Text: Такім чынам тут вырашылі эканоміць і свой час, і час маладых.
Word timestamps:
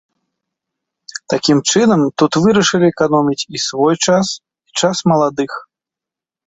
Такім 1.33 1.57
чынам 1.73 2.01
тут 2.21 2.31
вырашылі 2.47 2.85
эканоміць 2.95 3.39
і 3.43 3.57
свой 3.69 3.95
час, 4.09 4.27
і 4.69 4.85
час 4.85 4.97
маладых. 5.15 5.51